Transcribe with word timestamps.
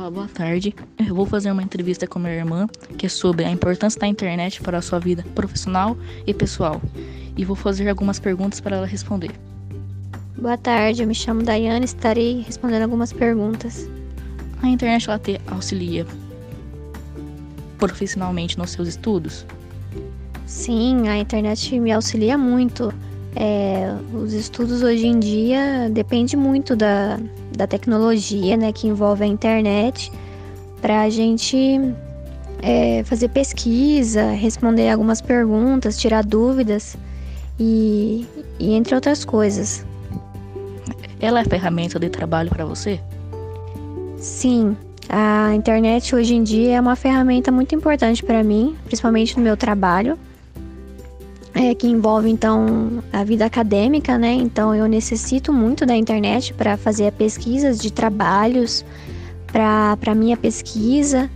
Olá, 0.00 0.10
boa 0.10 0.28
tarde. 0.28 0.74
Eu 1.06 1.14
vou 1.14 1.26
fazer 1.26 1.52
uma 1.52 1.62
entrevista 1.62 2.06
com 2.06 2.18
minha 2.18 2.32
irmã, 2.32 2.66
que 2.96 3.04
é 3.04 3.08
sobre 3.08 3.44
a 3.44 3.50
importância 3.50 4.00
da 4.00 4.06
internet 4.06 4.62
para 4.62 4.78
a 4.78 4.80
sua 4.80 4.98
vida 4.98 5.22
profissional 5.34 5.94
e 6.26 6.32
pessoal. 6.32 6.80
E 7.36 7.44
vou 7.44 7.54
fazer 7.54 7.86
algumas 7.86 8.18
perguntas 8.18 8.60
para 8.60 8.76
ela 8.76 8.86
responder. 8.86 9.30
Boa 10.38 10.56
tarde, 10.56 11.02
eu 11.02 11.06
me 11.06 11.14
chamo 11.14 11.42
Daiane 11.42 11.82
e 11.82 11.84
estarei 11.84 12.40
respondendo 12.40 12.84
algumas 12.84 13.12
perguntas. 13.12 13.86
A 14.62 14.68
internet 14.68 15.06
ela 15.06 15.18
te 15.18 15.38
auxilia 15.48 16.06
profissionalmente 17.76 18.56
nos 18.56 18.70
seus 18.70 18.88
estudos? 18.88 19.44
Sim, 20.46 21.08
a 21.08 21.18
internet 21.18 21.78
me 21.78 21.92
auxilia 21.92 22.38
muito. 22.38 22.90
É, 23.36 23.94
os 24.14 24.32
estudos 24.32 24.82
hoje 24.82 25.06
em 25.06 25.20
dia 25.20 25.90
dependem 25.92 26.40
muito 26.40 26.74
da, 26.74 27.20
da 27.60 27.66
tecnologia 27.66 28.56
né, 28.56 28.72
que 28.72 28.88
envolve 28.88 29.22
a 29.22 29.26
internet 29.26 30.10
para 30.80 31.02
a 31.02 31.10
gente 31.10 31.78
é, 32.62 33.02
fazer 33.04 33.28
pesquisa, 33.28 34.30
responder 34.30 34.88
algumas 34.88 35.20
perguntas, 35.20 35.98
tirar 35.98 36.24
dúvidas 36.24 36.96
e, 37.58 38.26
e 38.58 38.72
entre 38.72 38.94
outras 38.94 39.26
coisas. 39.26 39.84
Ela 41.20 41.40
é 41.40 41.44
ferramenta 41.44 41.98
de 41.98 42.08
trabalho 42.08 42.48
para 42.48 42.64
você? 42.64 42.98
Sim, 44.16 44.74
a 45.06 45.54
internet 45.54 46.14
hoje 46.14 46.34
em 46.34 46.42
dia 46.42 46.76
é 46.76 46.80
uma 46.80 46.96
ferramenta 46.96 47.52
muito 47.52 47.74
importante 47.74 48.22
para 48.22 48.42
mim, 48.42 48.74
principalmente 48.86 49.36
no 49.36 49.42
meu 49.42 49.56
trabalho 49.56 50.18
é, 51.60 51.74
que 51.74 51.86
envolve 51.86 52.30
então 52.30 53.02
a 53.12 53.22
vida 53.22 53.44
acadêmica, 53.44 54.16
né? 54.16 54.32
Então 54.32 54.74
eu 54.74 54.86
necessito 54.86 55.52
muito 55.52 55.84
da 55.84 55.94
internet 55.94 56.54
para 56.54 56.76
fazer 56.78 57.12
pesquisas 57.12 57.78
de 57.78 57.92
trabalhos, 57.92 58.82
para 59.52 60.14
minha 60.14 60.38
pesquisa. 60.38 61.30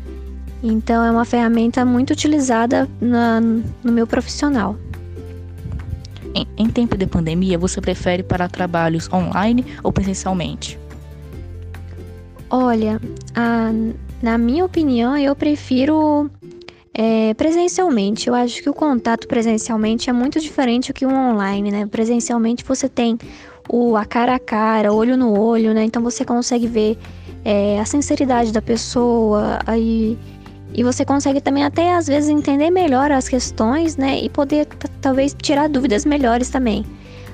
Então 0.63 1.05
é 1.05 1.11
uma 1.11 1.27
ferramenta 1.27 1.85
muito 1.85 2.13
utilizada 2.13 2.89
na, 3.01 3.39
no 3.39 3.93
meu 3.93 4.07
profissional. 4.07 4.77
Em, 6.35 6.47
em 6.57 6.69
tempo 6.69 6.97
de 6.97 7.07
pandemia, 7.07 7.59
você 7.59 7.79
prefere 7.81 8.23
para 8.23 8.49
trabalhos 8.49 9.13
online 9.13 9.67
ou 9.83 9.93
presencialmente? 9.93 10.79
Olha, 12.49 12.99
a, 13.35 13.71
na 14.23 14.39
minha 14.39 14.65
opinião, 14.65 15.19
eu 15.19 15.37
prefiro 15.37 16.31
é, 16.97 17.35
presencialmente, 17.35 18.29
eu 18.29 18.35
acho 18.35 18.63
que 18.63 18.71
o 18.71 18.73
contato 18.73 19.27
presencialmente 19.27 20.09
é 20.09 20.13
muito 20.13 20.39
diferente 20.39 20.93
do 20.93 20.95
que 20.95 21.05
o 21.05 21.11
online, 21.11 21.73
né? 21.73 21.87
Presencialmente 21.87 22.63
você 22.63 22.89
tem 22.89 23.19
o 23.69 23.97
a 23.97 24.05
cara 24.05 24.37
a 24.37 24.39
cara, 24.39 24.93
olho 24.93 25.17
no 25.17 25.37
olho, 25.37 25.75
né? 25.75 25.83
Então 25.83 26.01
você 26.01 26.25
consegue 26.25 26.69
ver 26.69 26.97
é, 27.45 27.81
a 27.81 27.85
sinceridade 27.85 28.53
da 28.53 28.63
pessoa, 28.63 29.59
aí 29.67 30.17
e 30.73 30.83
você 30.85 31.05
consegue 31.05 31.41
também 31.41 31.65
até 31.65 31.95
às 31.95 32.07
vezes 32.07 32.31
entender 32.31 32.71
melhor 32.71 33.11
as 33.11 33.29
questões, 33.29 33.97
né? 33.97 34.21
E 34.21 34.29
poder 34.29 34.67
talvez 35.01 35.35
tirar 35.35 35.69
dúvidas 35.69 36.05
melhores 36.05 36.49
também. 36.49 36.87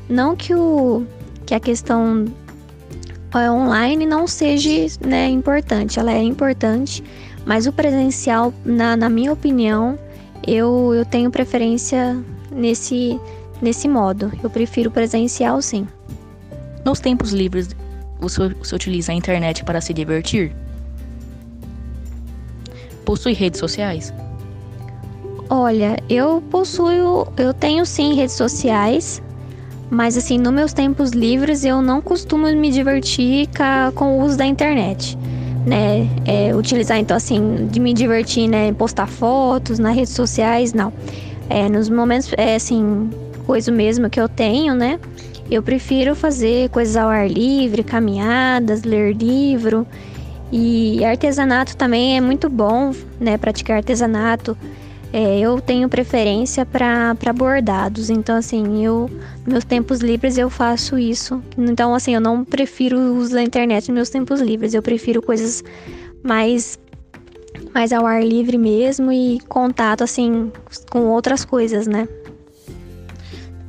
Não 0.09 0.35
que 0.35 0.55
o 0.55 1.05
que 1.45 1.55
a 1.55 1.61
questão 1.61 2.25
é, 3.35 3.51
online 3.51 4.07
não 4.07 4.27
seja 4.27 4.71
né, 5.07 5.29
importante, 5.29 5.99
ela 6.01 6.13
é 6.13 6.23
importante, 6.23 7.05
mas 7.45 7.67
o 7.67 7.73
presencial, 7.73 8.53
na, 8.65 8.97
na 8.97 9.09
minha 9.09 9.33
opinião, 9.33 9.99
eu, 10.47 10.95
eu 10.95 11.05
tenho 11.05 11.31
preferência 11.31 12.17
nesse, 12.51 13.19
nesse 13.61 13.89
modo. 13.89 14.31
Eu 14.43 14.51
prefiro 14.51 14.91
presencial, 14.91 15.61
sim. 15.63 15.87
Nos 16.85 17.01
tempos 17.01 17.33
livres, 17.33 17.71
você, 18.19 18.49
você 18.49 18.75
utiliza 18.75 19.13
a 19.13 19.15
internet 19.15 19.65
para 19.65 19.81
se 19.81 19.93
divertir? 19.93 20.53
Possui 23.05 23.33
redes 23.33 23.59
sociais? 23.59 24.13
Olha, 25.49 25.97
eu 26.09 26.43
possuo, 26.51 27.27
eu 27.37 27.53
tenho 27.53 27.85
sim 27.85 28.15
redes 28.15 28.37
sociais, 28.37 29.21
mas 29.91 30.17
assim, 30.17 30.39
nos 30.39 30.53
meus 30.53 30.73
tempos 30.73 31.11
livres 31.11 31.65
eu 31.65 31.83
não 31.83 32.01
costumo 32.01 32.47
me 32.47 32.71
divertir 32.71 33.49
com 33.97 34.19
o 34.19 34.25
uso 34.25 34.39
da 34.39 34.47
internet 34.47 35.19
né, 35.67 36.09
é, 36.27 36.55
utilizar 36.55 36.99
então 36.99 37.17
assim, 37.17 37.69
de 37.71 37.79
me 37.81 37.93
divertir, 37.93 38.49
né, 38.49 38.73
postar 38.73 39.07
fotos 39.07 39.79
nas 39.79 39.95
redes 39.95 40.13
sociais, 40.13 40.73
não. 40.73 40.93
É, 41.49 41.69
nos 41.69 41.89
momentos, 41.89 42.33
é, 42.37 42.55
assim, 42.55 43.11
coisa 43.47 43.73
mesmo 43.73 44.09
que 44.09 44.21
eu 44.21 44.29
tenho, 44.29 44.75
né, 44.75 44.99
eu 45.51 45.63
prefiro 45.63 46.15
fazer 46.15 46.71
coisas 46.71 46.97
ao 46.97 47.09
ar 47.09 47.29
livre, 47.29 47.83
caminhadas, 47.83 48.85
ler 48.85 49.17
livro. 49.17 49.85
E 50.53 51.05
artesanato 51.05 51.77
também 51.77 52.17
é 52.17 52.21
muito 52.21 52.49
bom, 52.49 52.93
né, 53.19 53.37
praticar 53.37 53.79
artesanato. 53.79 54.57
É, 55.13 55.41
eu 55.41 55.61
tenho 55.61 55.89
preferência 55.89 56.65
para 56.65 57.33
bordados, 57.35 58.11
então 58.11 58.37
assim, 58.37 58.85
eu 58.85 59.11
meus 59.45 59.65
tempos 59.65 60.01
livres 60.01 60.39
eu 60.39 60.49
faço 60.49 60.97
isso. 60.97 61.43
Então 61.59 61.95
assim, 61.95 62.15
eu 62.15 62.21
não 62.21 62.45
prefiro 62.45 62.99
usar 63.17 63.41
a 63.41 63.43
internet 63.43 63.89
nos 63.89 63.95
meus 63.95 64.11
tempos 64.11 64.41
livres, 64.41 64.73
eu 64.73 64.83
prefiro 64.83 65.21
coisas 65.21 65.65
mais 66.23 66.79
mais 67.75 67.93
ao 67.93 68.07
ar 68.07 68.25
livre 68.25 68.57
mesmo 68.57 69.11
e 69.13 69.41
contato 69.49 70.05
assim 70.05 70.53
com 70.91 71.07
outras 71.07 71.45
coisas, 71.45 71.87
né? 71.89 72.09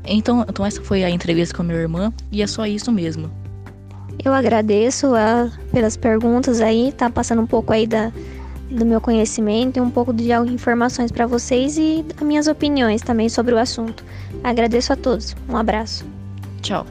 Então, 0.05 0.45
então 0.47 0.65
essa 0.65 0.81
foi 0.81 1.03
a 1.03 1.09
entrevista 1.09 1.55
com 1.55 1.63
a 1.63 1.65
minha 1.65 1.77
irmã 1.77 2.13
e 2.31 2.41
é 2.41 2.47
só 2.47 2.65
isso 2.65 2.91
mesmo. 2.91 3.31
Eu 4.23 4.33
agradeço 4.33 5.15
a, 5.15 5.49
pelas 5.71 5.97
perguntas 5.97 6.61
aí, 6.61 6.91
tá 6.91 7.09
passando 7.09 7.41
um 7.41 7.47
pouco 7.47 7.73
aí 7.73 7.87
da 7.87 8.11
do 8.71 8.85
meu 8.85 9.01
conhecimento 9.01 9.77
e 9.77 9.81
um 9.81 9.89
pouco 9.89 10.13
de 10.13 10.31
informações 10.31 11.11
para 11.11 11.27
vocês 11.27 11.77
e 11.77 12.05
minhas 12.21 12.47
opiniões 12.47 13.01
também 13.01 13.29
sobre 13.29 13.53
o 13.53 13.57
assunto. 13.57 14.03
Agradeço 14.43 14.93
a 14.93 14.95
todos. 14.95 15.35
Um 15.49 15.57
abraço. 15.57 16.05
Tchau. 16.61 16.85